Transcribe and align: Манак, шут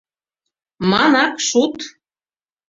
Манак, 0.91 1.35
шут 1.47 1.75